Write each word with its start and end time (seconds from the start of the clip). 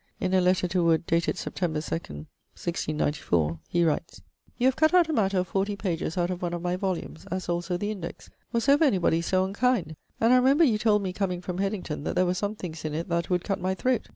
In 0.19 0.33
a 0.33 0.41
letter 0.41 0.67
to 0.69 0.83
Wood, 0.83 1.05
dated 1.05 1.35
Sept. 1.35 1.53
2, 1.53 1.65
1694 2.55 2.55
(MS. 2.91 2.99
Ballard 3.13 3.15
14, 3.15 3.21
fol. 3.21 3.45
155), 3.45 3.59
he 3.69 3.83
writes: 3.85 4.21
'You 4.57 4.65
have 4.65 4.75
cutt 4.75 4.95
out 4.95 5.09
a 5.09 5.13
matter 5.13 5.37
of 5.37 5.47
40 5.47 5.75
pages 5.75 6.17
out 6.17 6.31
of 6.31 6.41
one 6.41 6.55
of 6.55 6.61
my 6.63 6.75
volumnes, 6.75 7.27
as 7.29 7.47
also 7.47 7.77
the 7.77 7.91
index. 7.91 8.31
Was 8.51 8.67
ever 8.67 8.83
any 8.85 8.97
body 8.97 9.21
so 9.21 9.45
unkind? 9.45 9.95
And 10.19 10.33
I 10.33 10.37
remember 10.37 10.63
you 10.63 10.79
told 10.79 11.03
me 11.03 11.13
comeing 11.13 11.41
from 11.43 11.59
Hedington 11.59 12.03
that 12.05 12.15
there 12.15 12.25
were 12.25 12.33
some 12.33 12.55
things 12.55 12.83
in 12.83 12.95
it 12.95 13.09
that 13.09 13.29
"would 13.29 13.43
cutt 13.43 13.61
my 13.61 13.75
throat." 13.75 14.09